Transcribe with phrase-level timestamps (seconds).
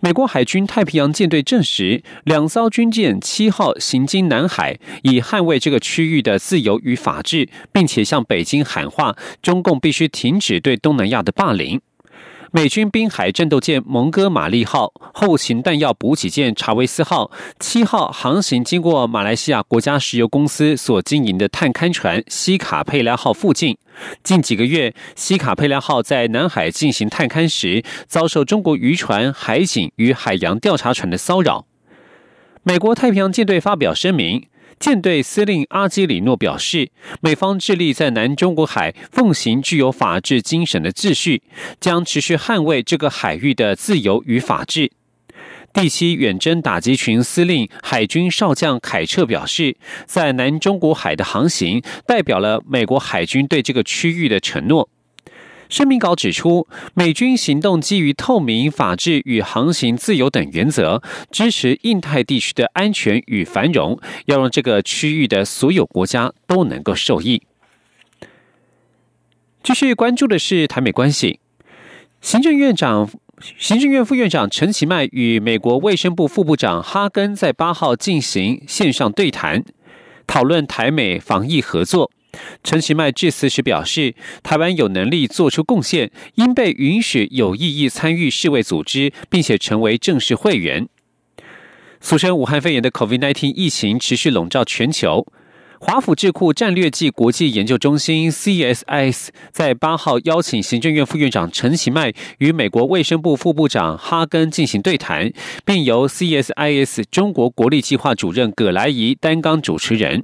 [0.00, 11.80] 美国海军太平洋舰队证实，两艘军舰七号行经南海，以捍卫这个区域的自由与法治，并且向北京喊话，中共必须停止对东南亚的霸凌。
[12.54, 23.78] 美军滨海战斗舰蒙哥马利号、后勤弹药补给舰查韦斯号七号航行经过马来西亚国家石油公司所经营的探勘船西卡佩拉号附近。
[24.22, 31.64] 近几个月，西卡佩拉号在南海进行探勘时，遭受中国渔船、海警与海洋调查船的骚扰。
[32.64, 34.46] 美国太平洋舰队发表声明。
[34.82, 36.90] 舰队司令阿基里诺表示，
[37.20, 41.40] 美方致力在南中国海奉行具有法治精神的秩序，
[41.78, 44.90] 将持续捍卫这个海域的自由与法治。
[45.72, 54.88] 第七远征打击群司令海军少将凯彻表示，在南中国海的航行代表了美国海军对这个区域的承诺。
[55.72, 67.40] 声明稿指出，美军行动基于透明、法治与航行自由等原则，支持印太地区的安全与繁荣，要让这个区域的所有国家都能够受益。
[69.62, 71.40] 继续关注的是台美关系，
[72.20, 73.08] 行政院长、
[73.56, 79.64] 行政院副院长陈其迈与美国卫生部副部长哈根在八号进行线上对谈，
[80.26, 82.10] 讨论台美防疫合作。
[82.64, 90.88] 陈其迈致辞时表示，台湾有能力做出贡献，应被允许有意义参与世卫组织，并且成为正式会员。
[92.00, 95.26] 俗称武汉肺炎的 COVID-19 疫情持续笼罩全球。
[95.78, 105.32] 华府智库战略暨国际研究中心 （CSIS） 在八号邀请行政院副院长陈其迈与美国卫生部副部长哈根进行对谈，
[105.64, 110.22] 并由 CSIS 中国国力计划主任葛莱仪担纲主持人。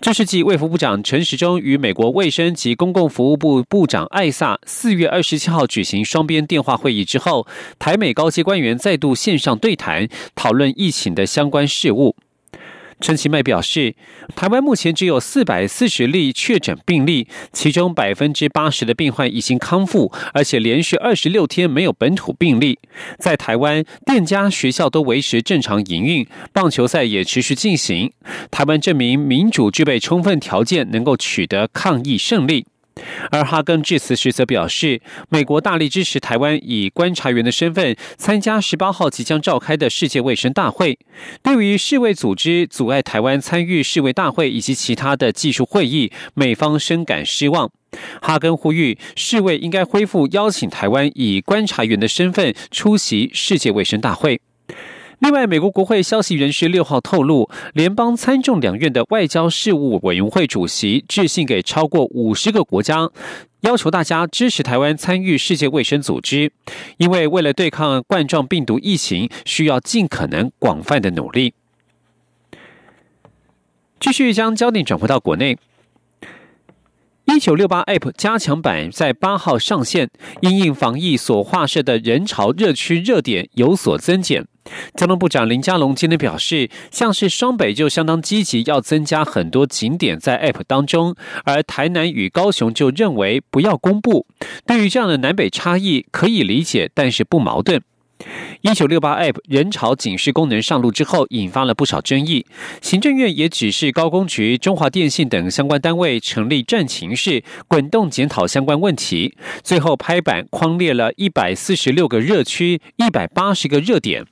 [0.00, 7.46] 这是继卫福部长陈时中与美国卫生及公共服务部部长艾萨四月二十七号举行双边电话会议之后，
[7.78, 12.16] 台美高级官员再度线上对谈，讨论疫情的相关事务。
[12.98, 13.94] 陈其迈表示，
[14.34, 22.78] 台湾目前只有四百四十例确诊病例，其中百分之八十的病患已经康复，而且连续二十六天没有本土病例。
[23.18, 28.10] 在台湾，店家、学校都维持正常营运，棒球赛也持续进行。
[28.50, 32.66] 台湾证明民主具备充分条件，能够取得抗疫胜利。
[33.30, 40.98] 而哈根致辞时则表示，美国大力支持台湾以观察员的身份参加十八号即将召开的世界卫生大会。
[41.42, 47.70] 对于世卫组织阻碍台湾参与世卫大会以及其他的技术会议，美方深感失望。
[48.20, 54.40] 哈根呼吁世卫应该恢复邀请台湾以观察员的身份出席世界卫生大会。
[55.20, 63.10] 另外，美国国会消息人士六号透露，联邦参众两院的外交事务委员会主席致信给超过五十个国家，
[63.62, 66.52] 要求大家支持台湾参与世界卫生组织，
[66.98, 71.54] 因为为了对抗冠状病毒疫情，需要尽可能广泛的努力。
[73.98, 75.56] 继续将焦点转回到国内。
[77.24, 80.10] 一九六八 App 加强版在八号上线，
[80.42, 84.46] 因应防疫所划设的人潮热区热点有所增减。
[84.94, 94.26] 交通部长林佳龙今天表示，像是双北就相当积极，要增加很多景点在 App 当中，而台南与高雄就认为不要公布。
[94.66, 97.82] 对于这样的南北差异，可以理解，但是不矛盾。
[98.62, 102.46] 一九六八 App 人潮警示功能上路之后，引发了不少争议。
[102.80, 109.36] 行政院也指示高工局、中华电信等相关单位成立战情室，滚动检讨相关问题。
[109.62, 114.24] 最后拍板框列了一百四十六个热区，一百八十个热点。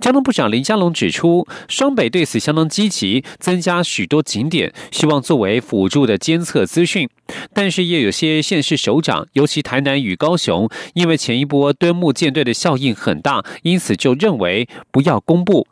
[0.00, 7.08] 交通部长林佳龙指出，双北对此相当积极，增加许多景点，希望作为辅助的监测资讯。
[7.54, 15.66] 但是也有些县市首长，尤其台南与高雄，因为前一波敦木舰队的效应很大，因此就认为不要公布。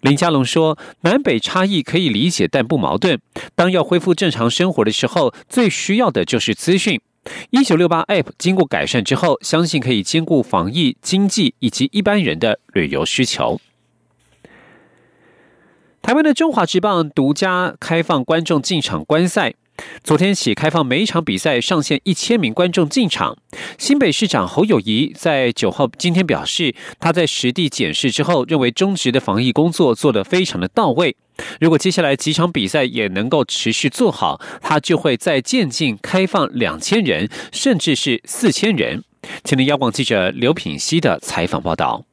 [0.00, 3.20] 林佳龙说，南北差异可以理解，但不矛盾。
[3.54, 7.00] 当要恢复正常生活的时候，最需要的就是资讯。
[7.50, 13.60] 一九六八 App 经过改善之后，相信可以兼顾防疫、经济以及一般人的旅游需求。
[16.00, 19.54] 台湾的中华职棒独家开放观众进场观赛，
[20.02, 23.38] 昨天起开放每一场比赛上限一千名观众进场。
[23.78, 31.16] 新北市长侯友谊在九号今天表示，他在实地检视之后，认为中职的防疫工作做得非常的到位。
[31.60, 39.02] 如果接下来几场比赛也能够持续做好，他就会再渐进开放两千人，甚至是四千人。
[39.44, 42.04] 请听央广记者刘品溪的采访报道。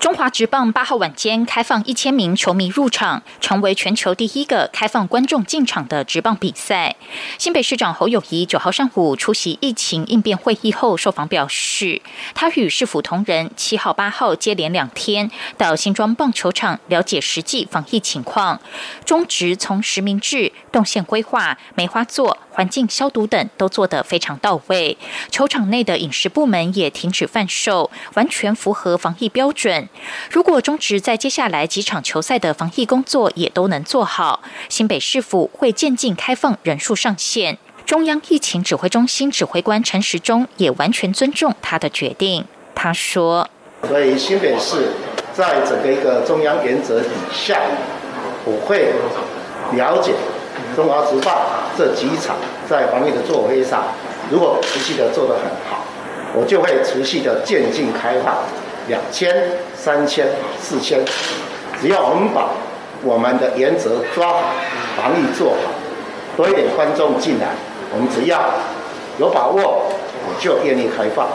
[0.00, 6.96] 中华职棒八号晚间开放一千名球迷入场，成为全球第一个开放观众进场的职棒比赛。
[7.36, 12.00] 新北市长侯友谊九号上午出席疫情应变会议后受访表示，
[12.34, 18.58] 他与市府同仁七号、八号接连两天到新庄棒球场了解实际防疫情况。
[19.04, 24.98] 中职从实名制、动线规划、梅花座、环境消毒等都做得非常到位。
[25.30, 29.88] 球场内的饮食部门也停止贩售，完全符合防疫标准。
[30.30, 37.56] 如果中职在接下来几场球赛的防疫工作也都能做好，新北市府会渐进开放人数上限。
[37.86, 42.44] 中央疫情指挥中心指挥官陈时中也完全尊重他的决定。
[42.74, 43.48] 他说
[43.88, 44.92] ：“所以新北市
[45.32, 47.58] 在整个一个中央原则底下，
[48.44, 48.92] 我会
[49.78, 50.12] 了解
[50.76, 51.34] 中华职棒
[51.76, 52.36] 这几场
[52.68, 53.84] 在防疫的作为上，
[54.30, 55.84] 如果持续的做得很好，
[56.34, 58.36] 我就会持续的渐进开放。”
[58.88, 60.26] 两千、三千、
[60.60, 60.98] 四千，
[61.80, 62.48] 只要我们把
[63.04, 64.42] 我们的原则抓好，
[64.96, 65.70] 防疫做好，
[66.36, 67.48] 多一点观众进来，
[67.92, 68.50] 我们只要
[69.18, 69.92] 有把握，
[70.26, 71.28] 我就愿意开放。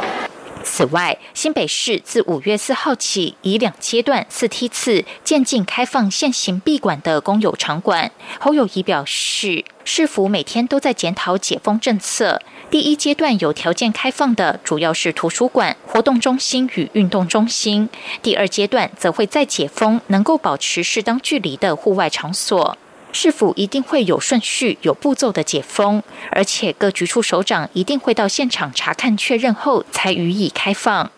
[0.65, 8.11] 此外，新北市自五月四号起，以两阶段四梯次渐进开放现行闭馆的公有场馆。
[8.39, 12.41] 侯友谊表示，市府每天都在检讨解封政策。
[12.71, 17.87] 第一阶段有条件开放的，主要是图书馆、活动中心与运动中心；
[18.23, 22.75] 第二阶段则会再解封，能够保持适当距离的户外场所。
[23.17, 26.03] 是否一定会有顺序、有步骤的解封？
[26.31, 31.09] 而且各局处首长一定会到现场查看确认后才予以开放。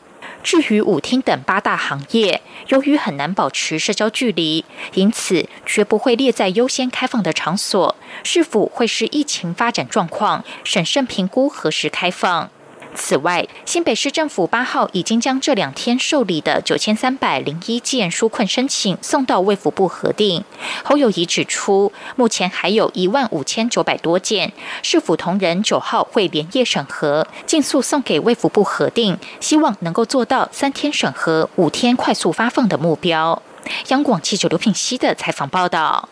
[0.44, 4.63] 至于舞厅等八大行业，由于很难保持社交距离，
[4.94, 7.95] 因此绝不会列在优先开放的场所。
[8.23, 12.51] 是否会是疫情发展状况，审慎评估何时开放？
[12.99, 20.44] 此外，新北市政府八号已经将这两天受理的九千三百零一件纾困申请送到卫福部核定。
[20.83, 24.51] 侯友谊指出，目前还有一万五千九百多件，
[24.81, 33.41] 市府同仁九号会连夜审核，尽速送给卫福部核定，希望能够做到三天审核、五天快速发放的目标。
[33.89, 36.09] 央广记者刘品熙的采访报道。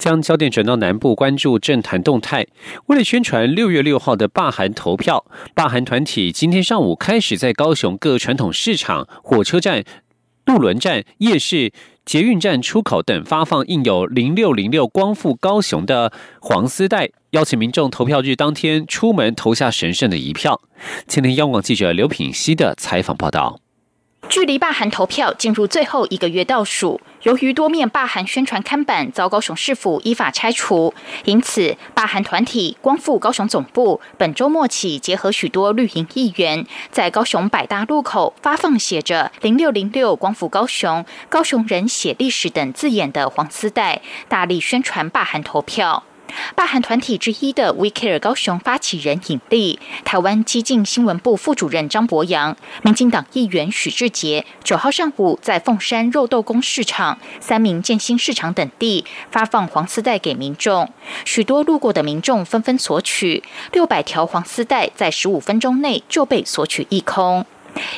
[0.00, 2.46] 将焦点转到南部，关注政坛动态。
[2.86, 9.84] 为了宣传六月六号的罢韩投票，罢韩团体今天上午开始在高雄各传统市场、火车站、
[10.46, 11.70] 渡轮站、夜市、
[12.06, 16.10] 捷运站出口等发放印有“零六零六光复高雄”的
[16.40, 20.62] 黄丝带，邀请民众投票日当天出门投下神圣的一票。
[21.06, 23.60] 今天央广记者刘品熙的采访报道。
[24.30, 30.94] 距离罢韩投票进入最后一个月倒数，由于多面罢韩宣传看板遭高雄市府依法拆除，
[31.24, 46.04] 因此罢韩团体光复高雄总部本周末起结合许多绿营议员，在高雄百大路口发放写着“零六零六光复高雄”“高雄人写历史”等字眼的黄丝带，大力宣传罢韩投票。
[46.54, 60.92] 罢韩团体之一的 We Care 高雄发起人尹力、台湾激进新闻部副主任张博洋、民进党议员许志杰，九号上午在凤山肉豆公市场、三明建新市场等地发放黄丝带给民众，
[61.24, 67.44] 许多路过的民众纷纷索取，六百条黄丝带在十五分钟内就被索取一空。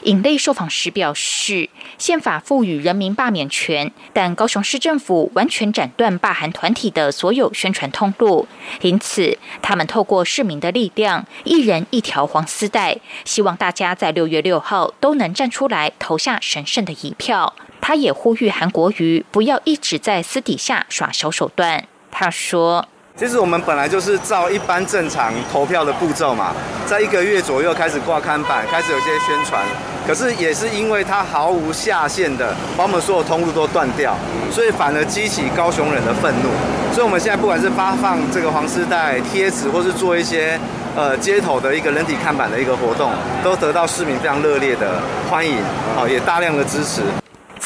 [0.02, 8.46] 尹类受访时表示，宪法赋予人民罢免权，但高雄市政府完全斩断罢韩团体的所有宣传通路，
[8.80, 17.54] 因此他们透过市民的力量，一人一条黄丝带，希望大家在六月六号都能站出来投下神圣的一票。
[17.80, 21.86] 他也呼吁韩国瑜不要一直在私底下耍小手段。
[22.10, 22.88] 他说。
[23.14, 26.52] 其实我们本来就是照一般正常投票的步骤嘛，
[26.86, 29.62] 在一个月左右开始挂看板，开始有些宣传。
[30.06, 34.16] 可是也是因为它毫无下限的把我们所有通路都断掉，
[34.50, 36.48] 所以反而激起高雄人的愤怒。
[36.92, 40.58] 所以我们现在不管是发放这个黄丝带贴纸，或是做一些
[40.96, 43.12] 呃街头的一个人体看板的一个活动，
[43.44, 45.00] 都得到市民非常热烈的
[45.30, 45.58] 欢迎，
[45.94, 47.02] 好也大量的支持。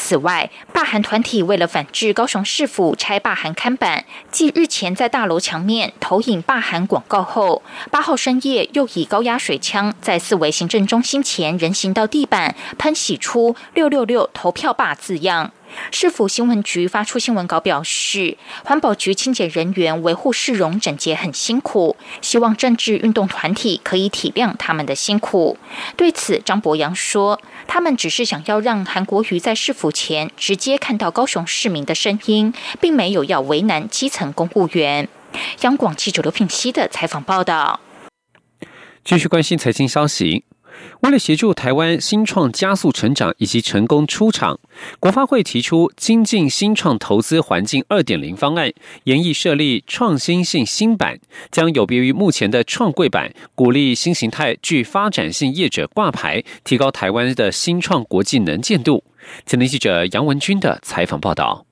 [0.07, 7.61] 此外，罢韩团体为了反制高雄市府拆罢韩看板，继日前在大楼墙面投影罢韩广告后，
[7.91, 15.51] 八号深夜又以高压水枪在四维行政中心前人行道地板喷洗出“六六六投票罢”字样。
[15.91, 25.57] 市府新闻局发出新闻稿表示，环保局清洁人员维护市容整洁很辛苦，希望政治运动团体可以体谅他们的辛苦。
[25.95, 35.07] 对此，张博洋说，他们只是想要让韩国瑜在市府前直接看到高雄市民的声音，并没有要为难基层公务员。
[35.61, 37.79] 央广记者刘品熙的采访报道。
[39.03, 40.43] 继续关心财经消息。
[41.01, 44.59] 为了协助台湾新创加速成长以及成功出场，
[44.99, 48.71] 国发会提出精进新创投资环境二点零方案，
[49.03, 51.19] 研议设立创新性新版，
[51.51, 59.03] 将有别于目前的创柜版，鼓励新形态具发展性业者挂牌，提高台湾的新创国际能见度。
[59.45, 61.66] 前天记者杨文军的采访报道。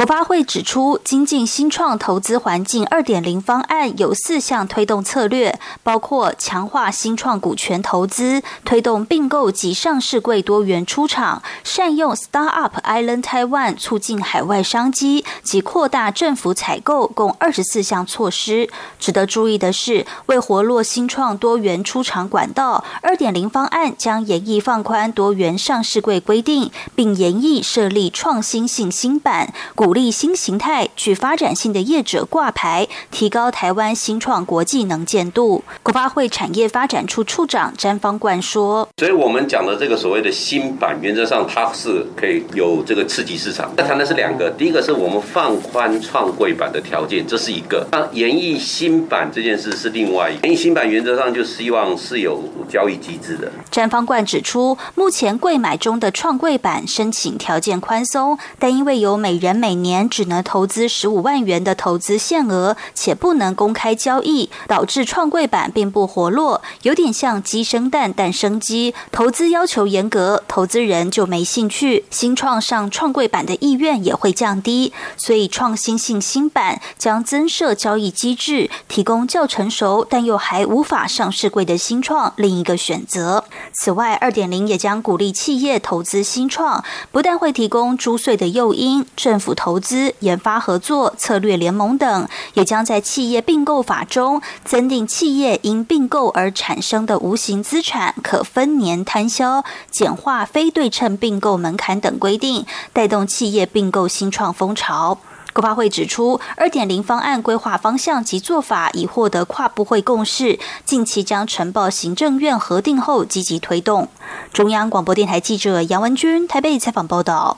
[0.00, 18.70] 国发会指出，精进新创投资环境二点零方案有四项推动策略，包括强化新创股权投资、推动并购及上市柜多元出场、善用 Startup Island Taiwan 促进海外商机及扩大政府采购，共二十四项措施。
[18.98, 29.52] 值得注意的是，为活络新创多元出场管道，二点零方案将严议放宽多元上市柜规定，并严议设立创新性新版。
[29.90, 35.64] 鼓励新形态、具发展性的业者挂牌，提高台湾新创国际能见度。
[35.82, 43.72] 国发会产业发展处处长詹方冠说：“所以我们讲的这个所谓的新版，原则上它是可以有这个刺激市场。
[43.76, 50.46] 那谈的是两个，第一个是我们放宽创柜版的条件，这是一个；那演绎新版这件事是另外一个。
[50.46, 68.94] 演绎新版原则上就希望是有交易机制的。”詹方冠指出，目前柜买中的创柜版申请条件宽松，但因为有每人每年只能投资十五万元的投资限额，且不能公开交易，导致创柜板并不活络，有点像鸡生蛋，蛋生鸡。
[69.10, 74.92] 投资要求严格，投资人就没兴趣，新创上创柜板的意愿也会降低。
[75.16, 83.44] 所以，创新性新版将增设交易机制，提供较成熟但又还无法上市柜的新创另一个选择。
[83.72, 89.80] 此外，二点零也将鼓励企业投资新创，不但会提供租税的诱因，政府投。
[89.80, 105.18] 资、研发合作、策略联盟等，也将在企业并购法中增订企业因并购而产生的无形资产可分年摊销、简化非对称并购门槛等规定，带动企业并购新创风潮。
[105.52, 114.08] 国发会指出，二点零方案规划方向及做法已获得跨部会共识，近期将呈报行政院核定后积极推动。
[114.52, 117.56] 中央广播电台记者杨文君台北采访报道。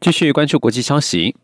[0.00, 1.36] 继续关注国际消息，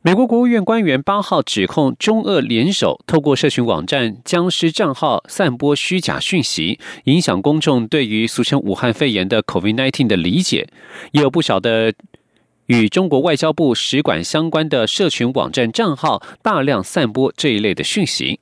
[0.00, 10.66] 美国国务院官员八号指控中俄联手透过社群网站僵尸账号散播虚假讯息，影响公众对于俗称武汉肺炎的 COVID-19 的理解。
[11.12, 11.92] 也有不少的
[12.64, 18.40] 与中国外交部使馆相关的社群网站账号大量散播这一类的讯息。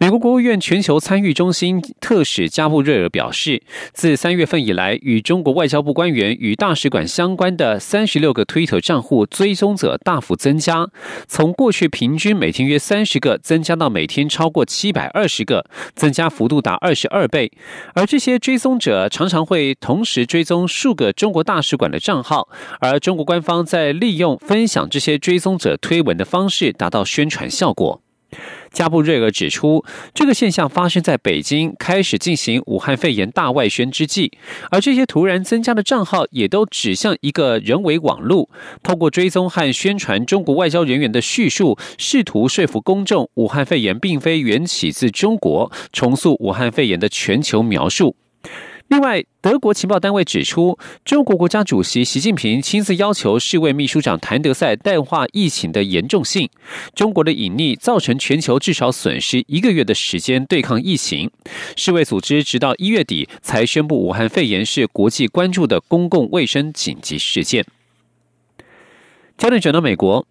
[0.00, 3.60] 美国国务院全球参与中心特使加布瑞尔表示，
[3.92, 10.88] 自三月份以来，与中国外交部官员与大使馆相关的三十六个推特账户追踪者大幅增加，
[11.26, 17.50] 从过去平均每天约三十个，增加到每天超过七百二十个，增加幅度达二十二倍。
[17.94, 28.00] 而这些追踪者常常会同时追踪数个中国大使馆的账号，而中国官方在利用分享这些追踪者推文的方式，达到宣传效果。
[28.70, 34.32] 加布瑞尔指出，这个现象发生在北京开始进行武汉肺炎大外宣之际，
[34.70, 38.48] 而这些突然增加的账号也都指向一个人为网络，
[38.82, 48.14] 透过追踪和宣传中国外交人员的叙述，试图说服公众武汉肺炎并非源起自中国，重塑武汉肺炎的全球描述。
[48.88, 56.48] 另外，德国情报单位指出，中国国家主席习近平亲自要求世卫秘书长谭德赛淡化疫情的严重性。
[56.94, 61.30] 中国的隐匿造成全球至少损失一个月的时间对抗疫情。
[61.76, 67.66] 世卫组织直到一月底才宣布，武汉肺炎是国际关注的公共卫生紧急事件。
[69.38, 70.26] 焦点转到美国，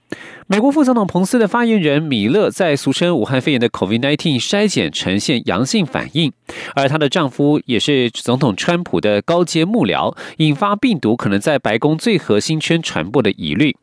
[0.47, 6.33] 美国副总统彭斯的发言人米勒在俗称武汉肺炎的 COVID-19 筛检呈现阳性反应，
[6.75, 13.77] 而她的丈夫也是总统川普的高阶幕僚，引发病毒可能在白宫最核心圈传播的疑虑。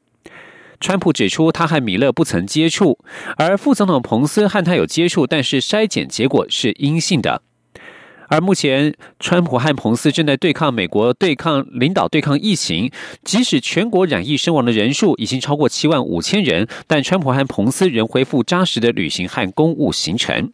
[0.79, 2.99] 川普指出，他和米勒不曾接触，
[3.39, 7.41] 而副总统彭斯和他有接触，但是筛检结果是阴性的。
[8.29, 12.91] 而目前，川普和彭斯正在对抗美国对抗领导对抗疫情。
[13.23, 20.53] 即使全国染疫身亡的人数已经超过七万五千人，但川普和彭斯仍恢复扎实的旅行和公务行程。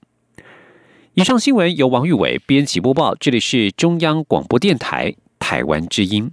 [1.14, 6.30] 以上新闻由王玉伟编辑播报，这里是中央广播电台台湾之音。